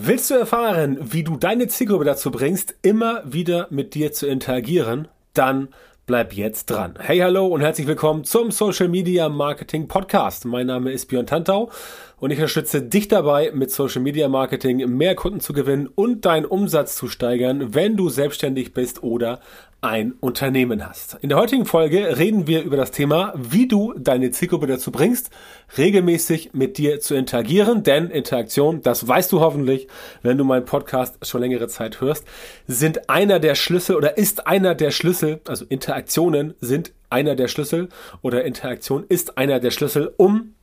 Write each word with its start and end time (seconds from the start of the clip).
Willst 0.00 0.30
du 0.30 0.34
erfahren, 0.34 0.96
wie 1.00 1.24
du 1.24 1.36
deine 1.36 1.66
Zielgruppe 1.66 2.04
dazu 2.04 2.30
bringst, 2.30 2.76
immer 2.82 3.20
wieder 3.24 3.66
mit 3.70 3.94
dir 3.94 4.12
zu 4.12 4.28
interagieren? 4.28 5.08
Dann 5.34 5.70
bleib 6.06 6.34
jetzt 6.34 6.66
dran. 6.66 6.94
Hey, 7.00 7.18
hallo 7.18 7.48
und 7.48 7.62
herzlich 7.62 7.88
willkommen 7.88 8.22
zum 8.22 8.52
Social 8.52 8.86
Media 8.86 9.28
Marketing 9.28 9.88
Podcast. 9.88 10.44
Mein 10.44 10.68
Name 10.68 10.92
ist 10.92 11.06
Björn 11.06 11.26
Tantau 11.26 11.72
und 12.20 12.30
ich 12.30 12.38
unterstütze 12.38 12.82
dich 12.82 13.08
dabei, 13.08 13.50
mit 13.52 13.70
Social 13.70 14.02
Media 14.02 14.28
Marketing 14.28 14.88
mehr 14.96 15.14
Kunden 15.14 15.40
zu 15.40 15.52
gewinnen 15.52 15.88
und 15.94 16.24
deinen 16.24 16.46
Umsatz 16.46 16.96
zu 16.96 17.08
steigern, 17.08 17.74
wenn 17.74 17.96
du 17.96 18.08
selbstständig 18.08 18.74
bist 18.74 19.02
oder 19.02 19.40
ein 19.80 20.14
Unternehmen 20.18 20.88
hast. 20.88 21.18
In 21.20 21.28
der 21.28 21.38
heutigen 21.38 21.64
Folge 21.64 22.18
reden 22.18 22.48
wir 22.48 22.62
über 22.62 22.76
das 22.76 22.90
Thema, 22.90 23.32
wie 23.36 23.68
du 23.68 23.94
deine 23.96 24.32
Zielgruppe 24.32 24.66
dazu 24.66 24.90
bringst, 24.90 25.30
regelmäßig 25.76 26.50
mit 26.52 26.78
dir 26.78 26.98
zu 26.98 27.14
interagieren, 27.14 27.84
denn 27.84 28.10
Interaktion, 28.10 28.82
das 28.82 29.06
weißt 29.06 29.30
du 29.30 29.40
hoffentlich, 29.40 29.86
wenn 30.22 30.36
du 30.36 30.42
meinen 30.42 30.64
Podcast 30.64 31.24
schon 31.24 31.42
längere 31.42 31.68
Zeit 31.68 32.00
hörst, 32.00 32.24
sind 32.66 33.08
einer 33.08 33.38
der 33.38 33.54
Schlüssel 33.54 33.94
oder 33.94 34.18
ist 34.18 34.48
einer 34.48 34.74
der 34.74 34.90
Schlüssel, 34.90 35.40
also 35.46 35.64
Interaktionen 35.68 36.54
sind 36.60 36.92
einer 37.08 37.36
der 37.36 37.46
Schlüssel 37.46 37.88
oder 38.20 38.44
Interaktion 38.44 39.04
ist 39.08 39.38
einer 39.38 39.60
der 39.60 39.70
Schlüssel, 39.70 40.12
um 40.16 40.54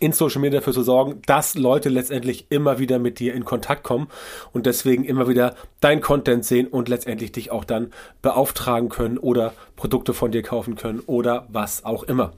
in 0.00 0.12
Social 0.12 0.40
Media 0.40 0.60
dafür 0.60 0.72
zu 0.72 0.82
sorgen, 0.82 1.22
dass 1.26 1.54
Leute 1.54 1.88
letztendlich 1.88 2.46
immer 2.50 2.78
wieder 2.78 2.98
mit 2.98 3.18
dir 3.18 3.34
in 3.34 3.44
Kontakt 3.44 3.82
kommen 3.82 4.08
und 4.52 4.66
deswegen 4.66 5.04
immer 5.04 5.28
wieder 5.28 5.54
dein 5.80 6.00
Content 6.00 6.44
sehen 6.44 6.66
und 6.66 6.88
letztendlich 6.88 7.32
dich 7.32 7.50
auch 7.50 7.64
dann 7.64 7.92
beauftragen 8.22 8.88
können 8.88 9.18
oder 9.18 9.52
Produkte 9.76 10.14
von 10.14 10.32
dir 10.32 10.42
kaufen 10.42 10.76
können 10.76 11.00
oder 11.06 11.46
was 11.50 11.84
auch 11.84 12.04
immer. 12.04 12.32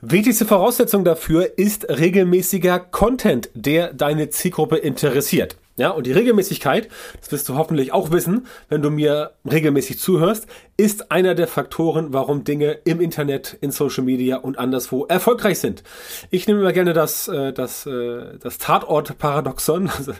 Wichtigste 0.00 0.44
Voraussetzung 0.44 1.04
dafür 1.04 1.58
ist 1.58 1.88
regelmäßiger 1.88 2.78
Content, 2.78 3.50
der 3.54 3.92
deine 3.92 4.28
Zielgruppe 4.28 4.76
interessiert. 4.76 5.56
Ja, 5.78 5.90
und 5.90 6.06
die 6.06 6.12
Regelmäßigkeit, 6.12 6.88
das 7.20 7.30
wirst 7.32 7.48
du 7.50 7.54
hoffentlich 7.56 7.92
auch 7.92 8.10
wissen, 8.10 8.46
wenn 8.70 8.80
du 8.80 8.90
mir 8.90 9.32
regelmäßig 9.44 9.98
zuhörst, 9.98 10.46
ist 10.78 11.10
einer 11.10 11.34
der 11.34 11.46
Faktoren, 11.46 12.14
warum 12.14 12.44
Dinge 12.44 12.78
im 12.84 13.00
Internet, 13.00 13.58
in 13.60 13.70
Social 13.70 14.02
Media 14.02 14.38
und 14.38 14.58
anderswo 14.58 15.04
erfolgreich 15.04 15.58
sind. 15.58 15.82
Ich 16.30 16.46
nehme 16.46 16.60
immer 16.60 16.72
gerne 16.72 16.94
das, 16.94 17.28
äh, 17.28 17.52
das, 17.52 17.84
äh, 17.84 18.38
das 18.40 18.56
Tatort-Paradoxon, 18.56 19.90
also 19.96 20.14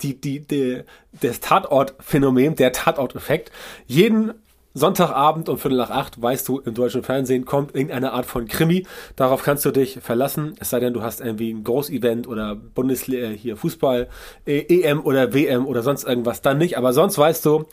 die, 0.00 0.18
die, 0.18 0.40
die, 0.40 0.82
das 1.20 1.40
Tatort-Phänomen, 1.40 2.56
der 2.56 2.72
Tatort-Effekt. 2.72 3.52
Jeden 3.86 4.32
Sonntagabend 4.74 5.48
um 5.48 5.58
Viertel 5.58 5.76
nach 5.76 5.90
acht, 5.90 6.20
weißt 6.20 6.48
du, 6.48 6.60
im 6.60 6.74
deutschen 6.74 7.02
Fernsehen 7.02 7.44
kommt 7.44 7.74
irgendeine 7.74 8.12
Art 8.12 8.26
von 8.26 8.46
Krimi. 8.46 8.86
Darauf 9.16 9.42
kannst 9.42 9.64
du 9.64 9.70
dich 9.70 9.98
verlassen. 10.00 10.54
Es 10.60 10.70
sei 10.70 10.80
denn, 10.80 10.94
du 10.94 11.02
hast 11.02 11.20
irgendwie 11.20 11.52
ein 11.52 11.64
Großevent 11.64 12.26
oder 12.26 12.54
Bundesliga, 12.54 13.28
äh, 13.28 13.36
hier 13.36 13.56
Fußball, 13.56 14.08
EM 14.46 15.04
oder 15.04 15.34
WM 15.34 15.66
oder 15.66 15.82
sonst 15.82 16.04
irgendwas, 16.04 16.40
dann 16.42 16.58
nicht. 16.58 16.78
Aber 16.78 16.92
sonst 16.92 17.18
weißt 17.18 17.44
du, 17.44 17.64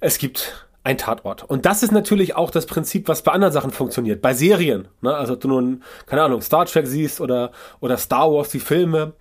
es 0.00 0.18
gibt 0.18 0.66
ein 0.84 0.98
Tatort. 0.98 1.44
Und 1.44 1.64
das 1.64 1.82
ist 1.82 1.92
natürlich 1.92 2.36
auch 2.36 2.50
das 2.50 2.66
Prinzip, 2.66 3.08
was 3.08 3.22
bei 3.22 3.32
anderen 3.32 3.52
Sachen 3.52 3.70
funktioniert. 3.70 4.20
Bei 4.20 4.34
Serien. 4.34 4.88
Ne? 5.00 5.14
Also 5.14 5.34
du 5.34 5.48
nun, 5.48 5.82
keine 6.06 6.22
Ahnung, 6.22 6.42
Star 6.42 6.66
Trek 6.66 6.86
siehst 6.86 7.22
oder, 7.22 7.52
oder 7.80 7.96
Star 7.96 8.30
Wars, 8.30 8.50
die 8.50 8.60
Filme 8.60 9.14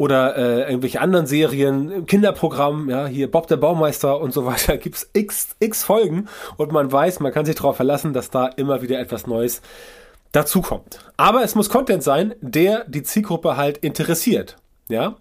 oder 0.00 0.34
äh, 0.34 0.62
irgendwelche 0.62 1.02
anderen 1.02 1.26
Serien, 1.26 2.06
Kinderprogramm, 2.06 2.88
ja, 2.88 3.06
hier 3.06 3.30
Bob 3.30 3.48
der 3.48 3.58
Baumeister 3.58 4.18
und 4.18 4.32
so 4.32 4.46
weiter, 4.46 4.76
gibt's 4.78 5.10
x, 5.12 5.48
x 5.58 5.84
Folgen 5.84 6.26
und 6.56 6.72
man 6.72 6.90
weiß, 6.90 7.20
man 7.20 7.32
kann 7.32 7.44
sich 7.44 7.56
darauf 7.56 7.76
verlassen, 7.76 8.14
dass 8.14 8.30
da 8.30 8.46
immer 8.46 8.80
wieder 8.80 8.98
etwas 8.98 9.26
Neues 9.26 9.60
dazukommt. 10.32 11.00
Aber 11.18 11.44
es 11.44 11.54
muss 11.54 11.68
Content 11.68 12.02
sein, 12.02 12.34
der 12.40 12.84
die 12.88 13.02
Zielgruppe 13.02 13.58
halt 13.58 13.76
interessiert. 13.76 14.56
Ja, 14.88 15.16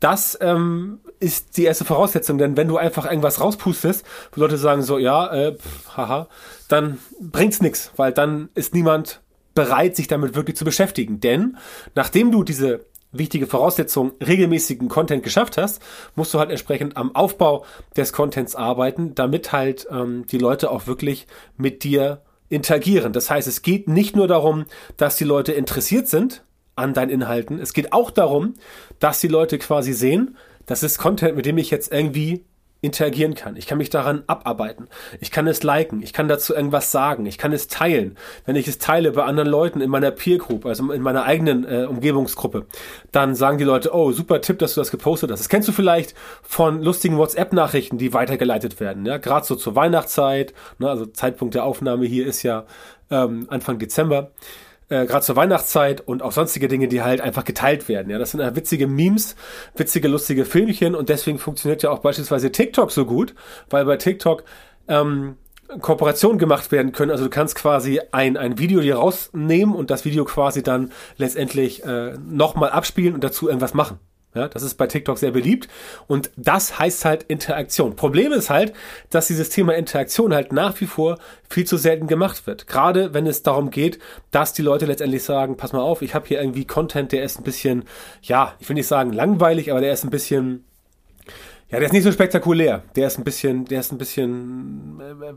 das 0.00 0.36
ähm, 0.40 0.98
ist 1.20 1.56
die 1.56 1.62
erste 1.62 1.84
Voraussetzung, 1.84 2.36
denn 2.36 2.56
wenn 2.56 2.66
du 2.66 2.76
einfach 2.76 3.08
irgendwas 3.08 3.40
rauspustest, 3.40 4.04
wo 4.32 4.40
Leute 4.40 4.56
sagen 4.56 4.82
so, 4.82 4.98
ja, 4.98 5.32
äh, 5.32 5.54
pff, 5.54 5.96
haha, 5.96 6.26
dann 6.66 6.98
bringt's 7.20 7.62
nix, 7.62 7.92
weil 7.94 8.10
dann 8.10 8.48
ist 8.56 8.74
niemand 8.74 9.20
bereit, 9.54 9.94
sich 9.94 10.08
damit 10.08 10.34
wirklich 10.34 10.56
zu 10.56 10.64
beschäftigen. 10.64 11.20
Denn 11.20 11.56
nachdem 11.94 12.32
du 12.32 12.42
diese 12.42 12.84
wichtige 13.18 13.46
Voraussetzung 13.46 14.12
regelmäßigen 14.24 14.88
Content 14.88 15.22
geschafft 15.22 15.56
hast, 15.56 15.82
musst 16.14 16.34
du 16.34 16.38
halt 16.38 16.50
entsprechend 16.50 16.96
am 16.96 17.14
Aufbau 17.14 17.64
des 17.96 18.12
Contents 18.12 18.54
arbeiten, 18.54 19.14
damit 19.14 19.52
halt 19.52 19.86
ähm, 19.90 20.26
die 20.26 20.38
Leute 20.38 20.70
auch 20.70 20.86
wirklich 20.86 21.26
mit 21.56 21.84
dir 21.84 22.22
interagieren. 22.48 23.12
Das 23.12 23.30
heißt, 23.30 23.48
es 23.48 23.62
geht 23.62 23.88
nicht 23.88 24.16
nur 24.16 24.28
darum, 24.28 24.66
dass 24.96 25.16
die 25.16 25.24
Leute 25.24 25.52
interessiert 25.52 26.08
sind 26.08 26.44
an 26.76 26.92
deinen 26.92 27.10
Inhalten, 27.10 27.60
es 27.60 27.72
geht 27.72 27.92
auch 27.92 28.10
darum, 28.10 28.54
dass 28.98 29.20
die 29.20 29.28
Leute 29.28 29.58
quasi 29.58 29.92
sehen, 29.92 30.36
das 30.66 30.82
ist 30.82 30.98
Content, 30.98 31.36
mit 31.36 31.46
dem 31.46 31.58
ich 31.58 31.70
jetzt 31.70 31.92
irgendwie 31.92 32.44
interagieren 32.84 33.34
kann. 33.34 33.56
Ich 33.56 33.66
kann 33.66 33.78
mich 33.78 33.88
daran 33.88 34.24
abarbeiten. 34.26 34.88
Ich 35.20 35.30
kann 35.30 35.46
es 35.46 35.62
liken. 35.62 36.02
Ich 36.02 36.12
kann 36.12 36.28
dazu 36.28 36.54
irgendwas 36.54 36.92
sagen. 36.92 37.24
Ich 37.24 37.38
kann 37.38 37.52
es 37.52 37.66
teilen. 37.66 38.16
Wenn 38.44 38.56
ich 38.56 38.68
es 38.68 38.78
teile 38.78 39.10
bei 39.12 39.24
anderen 39.24 39.48
Leuten 39.48 39.80
in 39.80 39.88
meiner 39.88 40.10
Peer 40.10 40.38
Group, 40.38 40.66
also 40.66 40.92
in 40.92 41.00
meiner 41.00 41.24
eigenen 41.24 41.64
äh, 41.64 41.86
Umgebungsgruppe, 41.86 42.66
dann 43.10 43.34
sagen 43.34 43.56
die 43.58 43.64
Leute, 43.64 43.94
oh, 43.94 44.12
super 44.12 44.40
Tipp, 44.42 44.58
dass 44.58 44.74
du 44.74 44.80
das 44.82 44.90
gepostet 44.90 45.30
hast. 45.30 45.40
Das 45.40 45.48
kennst 45.48 45.66
du 45.66 45.72
vielleicht 45.72 46.14
von 46.42 46.82
lustigen 46.82 47.16
WhatsApp-Nachrichten, 47.16 47.96
die 47.96 48.12
weitergeleitet 48.12 48.78
werden. 48.80 49.06
Ja, 49.06 49.16
gerade 49.16 49.46
so 49.46 49.54
zur 49.56 49.74
Weihnachtszeit. 49.74 50.52
Ne, 50.78 50.90
also 50.90 51.06
Zeitpunkt 51.06 51.54
der 51.54 51.64
Aufnahme 51.64 52.04
hier 52.04 52.26
ist 52.26 52.42
ja 52.42 52.66
ähm, 53.10 53.46
Anfang 53.48 53.78
Dezember 53.78 54.30
äh, 54.88 55.06
gerade 55.06 55.24
zur 55.24 55.36
Weihnachtszeit 55.36 56.00
und 56.00 56.22
auch 56.22 56.32
sonstige 56.32 56.68
Dinge, 56.68 56.88
die 56.88 57.02
halt 57.02 57.20
einfach 57.20 57.44
geteilt 57.44 57.88
werden. 57.88 58.10
Ja, 58.10 58.18
das 58.18 58.32
sind 58.32 58.42
halt 58.42 58.56
witzige 58.56 58.86
Memes, 58.86 59.36
witzige, 59.76 60.08
lustige 60.08 60.44
Filmchen 60.44 60.94
und 60.94 61.08
deswegen 61.08 61.38
funktioniert 61.38 61.82
ja 61.82 61.90
auch 61.90 62.00
beispielsweise 62.00 62.52
TikTok 62.52 62.90
so 62.90 63.06
gut, 63.06 63.34
weil 63.70 63.84
bei 63.84 63.96
TikTok 63.96 64.44
ähm, 64.88 65.36
Kooperationen 65.80 66.38
gemacht 66.38 66.70
werden 66.72 66.92
können. 66.92 67.10
Also 67.10 67.24
du 67.24 67.30
kannst 67.30 67.54
quasi 67.56 68.00
ein, 68.12 68.36
ein 68.36 68.58
Video 68.58 68.80
hier 68.80 68.96
rausnehmen 68.96 69.74
und 69.74 69.90
das 69.90 70.04
Video 70.04 70.24
quasi 70.24 70.62
dann 70.62 70.92
letztendlich 71.16 71.84
äh, 71.84 72.16
nochmal 72.18 72.70
abspielen 72.70 73.14
und 73.14 73.24
dazu 73.24 73.48
irgendwas 73.48 73.74
machen. 73.74 73.98
Ja, 74.34 74.48
das 74.48 74.64
ist 74.64 74.74
bei 74.74 74.88
TikTok 74.88 75.16
sehr 75.16 75.30
beliebt 75.30 75.68
und 76.08 76.32
das 76.36 76.78
heißt 76.78 77.04
halt 77.04 77.22
Interaktion. 77.22 77.94
Problem 77.94 78.32
ist 78.32 78.50
halt, 78.50 78.72
dass 79.10 79.28
dieses 79.28 79.48
Thema 79.48 79.74
Interaktion 79.74 80.34
halt 80.34 80.52
nach 80.52 80.80
wie 80.80 80.86
vor 80.86 81.18
viel 81.48 81.64
zu 81.64 81.76
selten 81.76 82.08
gemacht 82.08 82.46
wird. 82.48 82.66
Gerade 82.66 83.14
wenn 83.14 83.28
es 83.28 83.44
darum 83.44 83.70
geht, 83.70 84.00
dass 84.32 84.52
die 84.52 84.62
Leute 84.62 84.86
letztendlich 84.86 85.22
sagen, 85.22 85.56
pass 85.56 85.72
mal 85.72 85.82
auf, 85.82 86.02
ich 86.02 86.16
habe 86.16 86.26
hier 86.26 86.40
irgendwie 86.40 86.64
Content, 86.64 87.12
der 87.12 87.22
ist 87.22 87.38
ein 87.38 87.44
bisschen, 87.44 87.84
ja, 88.22 88.54
ich 88.58 88.68
will 88.68 88.74
nicht 88.74 88.88
sagen 88.88 89.12
langweilig, 89.12 89.70
aber 89.70 89.80
der 89.80 89.92
ist 89.92 90.02
ein 90.02 90.10
bisschen, 90.10 90.64
ja, 91.70 91.78
der 91.78 91.86
ist 91.86 91.92
nicht 91.92 92.04
so 92.04 92.10
spektakulär. 92.10 92.82
Der 92.96 93.06
ist 93.06 93.18
ein 93.18 93.24
bisschen, 93.24 93.66
der 93.66 93.80
ist 93.80 93.92
ein 93.92 93.98
bisschen 93.98 95.00
äh, 95.00 95.32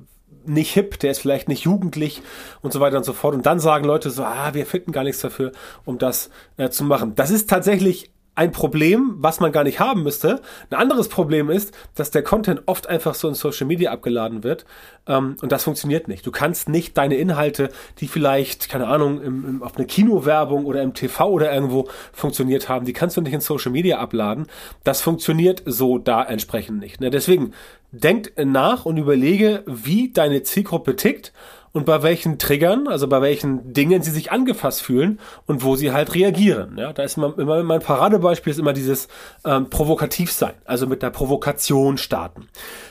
nicht 0.46 0.74
hip, 0.74 1.00
der 1.00 1.12
ist 1.12 1.20
vielleicht 1.20 1.50
nicht 1.50 1.64
jugendlich 1.64 2.22
und 2.62 2.74
so 2.74 2.80
weiter 2.80 2.98
und 2.98 3.04
so 3.04 3.14
fort. 3.14 3.36
Und 3.36 3.46
dann 3.46 3.60
sagen 3.60 3.86
Leute 3.86 4.10
so, 4.10 4.24
ah, 4.24 4.54
wir 4.54 4.66
finden 4.66 4.92
gar 4.92 5.04
nichts 5.04 5.22
dafür, 5.22 5.52
um 5.86 5.98
das 5.98 6.30
äh, 6.58 6.70
zu 6.70 6.84
machen. 6.84 7.16
Das 7.16 7.30
ist 7.30 7.50
tatsächlich 7.50 8.12
ein 8.38 8.52
Problem, 8.52 9.16
was 9.18 9.40
man 9.40 9.52
gar 9.52 9.64
nicht 9.64 9.80
haben 9.80 10.04
müsste. 10.04 10.42
Ein 10.70 10.78
anderes 10.78 11.10
Problem 11.10 11.50
ist, 11.50 11.76
dass 11.96 12.12
der 12.12 12.22
Content 12.22 12.62
oft 12.68 12.88
einfach 12.88 13.16
so 13.16 13.28
in 13.28 13.34
Social 13.34 13.66
Media 13.66 13.92
abgeladen 13.92 14.44
wird 14.44 14.66
ähm, 15.08 15.38
und 15.42 15.52
das 15.52 15.64
funktioniert 15.64 16.08
nicht. 16.08 16.24
Du 16.24 16.30
kannst 16.30 16.70
nicht 16.70 16.96
deine 17.00 17.16
Inhalte, 17.16 17.70
die 17.98 18.08
vielleicht, 18.08 18.70
keine 18.70 18.88
Ahnung, 18.88 19.24
im, 19.24 19.46
im, 19.46 19.64
auf 19.64 19.76
eine 19.76 19.88
Kinowerbung 19.88 20.66
oder 20.66 20.84
im 20.84 20.94
TV 20.94 21.28
oder 21.28 21.52
irgendwo 21.52 21.90
funktioniert 22.14 22.70
haben, 22.70 22.86
die 22.86 22.94
kannst 22.94 23.18
du 23.18 23.22
nicht 23.22 23.34
in 23.34 23.42
Social 23.42 23.72
Media 23.72 23.98
abladen. 23.98 24.46
Das 24.84 25.02
funktioniert 25.02 25.64
so 25.66 25.98
da 25.98 26.24
entsprechend 26.24 26.78
nicht. 26.78 27.02
Ne? 27.02 27.10
Deswegen 27.10 27.54
denkt 27.92 28.34
nach 28.38 28.86
und 28.86 28.98
überlege, 28.98 29.64
wie 29.66 30.12
deine 30.12 30.44
Zielgruppe 30.44 30.96
tickt 30.96 31.34
und 31.78 31.86
bei 31.86 32.02
welchen 32.02 32.40
Triggern, 32.40 32.88
also 32.88 33.08
bei 33.08 33.22
welchen 33.22 33.72
Dingen 33.72 34.02
sie 34.02 34.10
sich 34.10 34.32
angefasst 34.32 34.82
fühlen 34.82 35.20
und 35.46 35.64
wo 35.64 35.76
sie 35.76 35.92
halt 35.92 36.16
reagieren. 36.16 36.76
Ja, 36.78 36.92
da 36.92 37.04
ist 37.04 37.18
immer, 37.18 37.38
immer 37.38 37.62
mein 37.64 37.82
Paradebeispiel 37.82 38.50
ist 38.50 38.58
immer 38.58 38.74
dieses 38.74 39.08
ähm, 39.46 39.70
provokativ 39.70 40.32
sein, 40.32 40.56
also 40.66 40.88
mit 40.88 41.04
der 41.04 41.12
Provokation 41.12 42.00
starten. 42.00 42.48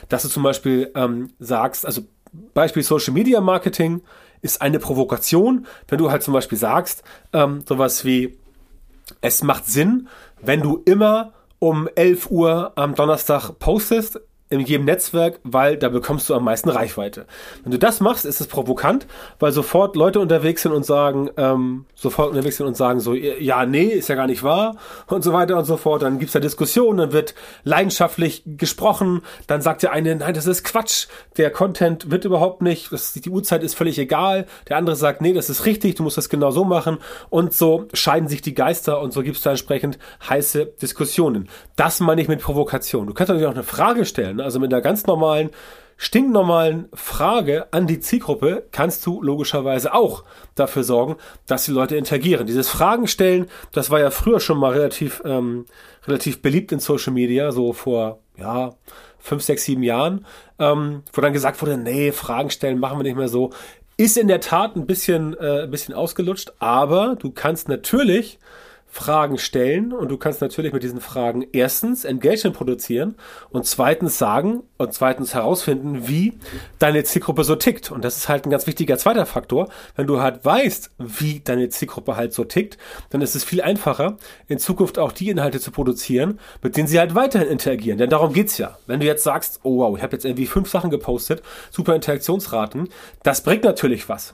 Dass 0.07 0.23
du 0.23 0.29
zum 0.29 0.41
Beispiel 0.41 0.89
ähm, 0.95 1.33
sagst, 1.37 1.85
also 1.85 2.03
Beispiel 2.53 2.81
Social 2.81 3.13
Media 3.13 3.41
Marketing 3.41 4.01
ist 4.41 4.61
eine 4.61 4.79
Provokation, 4.79 5.67
wenn 5.89 5.97
du 5.97 6.09
halt 6.09 6.23
zum 6.23 6.33
Beispiel 6.33 6.57
sagst, 6.57 7.03
ähm, 7.33 7.65
sowas 7.67 8.05
wie, 8.05 8.37
es 9.19 9.43
macht 9.43 9.65
Sinn, 9.65 10.07
wenn 10.41 10.61
du 10.61 10.81
immer 10.85 11.33
um 11.59 11.89
11 11.93 12.31
Uhr 12.31 12.71
am 12.75 12.95
Donnerstag 12.95 13.51
postest, 13.59 14.21
in 14.49 14.61
jedem 14.61 14.85
Netzwerk, 14.85 15.39
weil 15.43 15.77
da 15.77 15.89
bekommst 15.89 16.29
du 16.29 16.35
am 16.35 16.45
meisten 16.45 16.69
Reichweite. 16.69 17.25
Wenn 17.63 17.71
du 17.71 17.79
das 17.79 17.99
machst, 17.99 18.25
ist 18.25 18.39
es 18.39 18.47
provokant, 18.47 19.05
weil 19.39 19.51
sofort 19.51 19.95
Leute 19.95 20.19
unterwegs 20.21 20.61
sind 20.61 20.71
und 20.71 20.85
sagen, 20.85 21.29
ähm, 21.35 21.85
sofort 21.95 22.29
unterwegs 22.29 22.57
sind 22.57 22.65
und 22.65 22.77
sagen 22.77 23.01
so, 23.01 23.13
ja, 23.13 23.65
nee, 23.65 23.87
ist 23.87 24.07
ja 24.07 24.15
gar 24.15 24.27
nicht 24.27 24.43
wahr 24.43 24.77
und 25.07 25.23
so 25.23 25.33
weiter 25.33 25.57
und 25.57 25.65
so 25.65 25.75
fort. 25.75 26.01
Dann 26.01 26.19
gibt's 26.19 26.33
da 26.33 26.39
Diskussionen, 26.39 26.97
dann 26.97 27.11
wird 27.11 27.35
leidenschaftlich 27.63 28.43
gesprochen, 28.45 29.21
dann 29.47 29.61
sagt 29.61 29.83
der 29.83 29.91
eine, 29.91 30.15
nein, 30.15 30.33
das 30.33 30.47
ist 30.47 30.63
Quatsch, 30.63 31.07
der 31.35 31.51
Content 31.51 32.09
wird 32.09 32.23
überhaupt 32.23 32.61
nicht, 32.61 32.91
das, 32.93 33.13
die 33.13 33.29
Uhrzeit 33.29 33.63
ist 33.63 33.75
völlig 33.75 33.99
egal. 33.99 34.45
Der 34.69 34.77
andere 34.77 34.95
sagt, 34.95 35.21
nee, 35.21 35.33
das 35.33 35.49
ist 35.49 35.65
richtig, 35.65 35.95
du 35.95 36.03
musst 36.03 36.17
das 36.17 36.29
genau 36.29 36.51
so 36.51 36.63
machen 36.63 36.99
und 37.29 37.53
so 37.53 37.87
scheiden 37.93 38.29
sich 38.29 38.41
die 38.41 38.53
Geister 38.53 39.01
und 39.01 39.11
so 39.11 39.23
gibt's 39.23 39.41
da 39.41 39.49
entsprechend 39.49 39.99
heiße 40.29 40.67
Diskussionen. 40.81 41.49
Das 41.75 41.99
meine 41.99 42.21
ich 42.21 42.29
mit 42.29 42.41
Provokation. 42.41 43.07
Du 43.07 43.13
kannst 43.13 43.29
natürlich 43.29 43.47
auch 43.47 43.53
eine 43.53 43.63
Frage 43.63 44.05
stellen, 44.05 44.36
Ne? 44.37 44.43
Also 44.43 44.59
mit 44.59 44.73
einer 44.73 44.81
ganz 44.81 45.05
normalen, 45.05 45.51
stinknormalen 45.97 46.89
Frage 46.93 47.67
an 47.71 47.87
die 47.87 47.99
Zielgruppe 47.99 48.67
kannst 48.71 49.05
du 49.05 49.21
logischerweise 49.21 49.93
auch 49.93 50.23
dafür 50.55 50.83
sorgen, 50.83 51.15
dass 51.47 51.65
die 51.65 51.71
Leute 51.71 51.97
interagieren. 51.97 52.45
Dieses 52.45 52.69
Fragen 52.69 53.07
stellen, 53.07 53.47
das 53.71 53.89
war 53.89 53.99
ja 53.99 54.11
früher 54.11 54.39
schon 54.39 54.59
mal 54.59 54.73
relativ, 54.73 55.21
ähm, 55.25 55.65
relativ 56.07 56.41
beliebt 56.41 56.71
in 56.71 56.79
Social 56.79 57.13
Media, 57.13 57.51
so 57.51 57.73
vor, 57.73 58.19
ja, 58.37 58.73
fünf, 59.17 59.43
sechs, 59.43 59.65
sieben 59.65 59.83
Jahren, 59.83 60.25
ähm, 60.59 61.03
wo 61.11 61.21
dann 61.21 61.33
gesagt 61.33 61.61
wurde, 61.61 61.77
nee, 61.77 62.11
Fragen 62.11 62.49
stellen 62.51 62.79
machen 62.79 62.99
wir 62.99 63.03
nicht 63.03 63.17
mehr 63.17 63.27
so. 63.27 63.51
Ist 63.97 64.17
in 64.17 64.27
der 64.27 64.39
Tat 64.39 64.75
ein 64.75 64.85
bisschen, 64.85 65.35
äh, 65.37 65.63
ein 65.63 65.71
bisschen 65.71 65.95
ausgelutscht, 65.95 66.53
aber 66.59 67.15
du 67.15 67.31
kannst 67.31 67.67
natürlich 67.67 68.37
Fragen 68.97 69.37
stellen 69.37 69.93
und 69.93 70.09
du 70.09 70.17
kannst 70.17 70.41
natürlich 70.41 70.73
mit 70.73 70.81
diesen 70.81 71.01
Fragen 71.01 71.45
erstens 71.53 72.03
Engagement 72.03 72.57
produzieren 72.57 73.15
und 73.51 73.67
zweitens 73.67 74.17
sagen 74.17 74.63
und 74.77 74.91
zweitens 74.91 75.35
herausfinden, 75.35 76.07
wie 76.07 76.33
deine 76.79 77.03
Zielgruppe 77.03 77.43
so 77.43 77.55
tickt. 77.55 77.91
Und 77.91 78.03
das 78.03 78.17
ist 78.17 78.27
halt 78.27 78.45
ein 78.45 78.49
ganz 78.49 78.65
wichtiger 78.65 78.97
zweiter 78.97 79.27
Faktor. 79.27 79.69
Wenn 79.95 80.07
du 80.07 80.19
halt 80.19 80.43
weißt, 80.43 80.91
wie 80.97 81.41
deine 81.41 81.69
Zielgruppe 81.69 82.15
halt 82.15 82.33
so 82.33 82.43
tickt, 82.43 82.79
dann 83.11 83.21
ist 83.21 83.35
es 83.35 83.43
viel 83.43 83.61
einfacher, 83.61 84.17
in 84.47 84.57
Zukunft 84.57 84.97
auch 84.97 85.11
die 85.11 85.29
Inhalte 85.29 85.59
zu 85.59 85.69
produzieren, 85.69 86.39
mit 86.63 86.75
denen 86.75 86.87
sie 86.87 86.97
halt 86.97 87.13
weiterhin 87.13 87.49
interagieren. 87.49 87.99
Denn 87.99 88.09
darum 88.09 88.33
geht's 88.33 88.57
ja. 88.57 88.79
Wenn 88.87 88.99
du 88.99 89.05
jetzt 89.05 89.23
sagst, 89.23 89.59
oh 89.61 89.77
wow, 89.77 89.95
ich 89.95 90.01
habe 90.01 90.15
jetzt 90.15 90.25
irgendwie 90.25 90.47
fünf 90.47 90.69
Sachen 90.71 90.89
gepostet, 90.89 91.43
super 91.69 91.93
Interaktionsraten, 91.93 92.89
das 93.21 93.41
bringt 93.41 93.63
natürlich 93.63 94.09
was. 94.09 94.33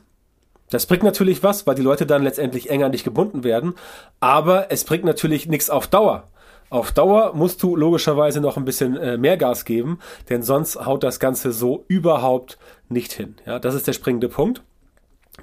Das 0.73 0.87
bringt 0.87 1.03
natürlich 1.03 1.43
was, 1.43 1.67
weil 1.67 1.75
die 1.75 1.83
Leute 1.83 2.07
dann 2.07 2.23
letztendlich 2.23 2.71
enger 2.71 2.87
an 2.87 2.91
dich 2.91 3.03
gebunden 3.03 3.43
werden, 3.43 3.75
aber 4.19 4.71
es 4.71 4.85
bringt 4.85 5.03
natürlich 5.03 5.47
nichts 5.47 5.69
auf 5.69 5.85
Dauer. 5.85 6.29
Auf 6.71 6.91
Dauer 6.91 7.33
musst 7.35 7.61
du 7.61 7.75
logischerweise 7.75 8.41
noch 8.41 8.57
ein 8.57 8.65
bisschen 8.65 8.97
äh, 8.97 9.17
mehr 9.17 9.37
Gas 9.37 9.65
geben, 9.65 9.99
denn 10.29 10.41
sonst 10.41 10.83
haut 10.83 11.03
das 11.03 11.19
Ganze 11.19 11.51
so 11.51 11.85
überhaupt 11.87 12.57
nicht 12.89 13.13
hin. 13.13 13.35
Ja, 13.45 13.59
das 13.59 13.75
ist 13.75 13.85
der 13.85 13.93
springende 13.93 14.29
Punkt. 14.29 14.63